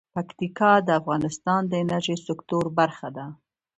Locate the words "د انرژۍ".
1.67-2.17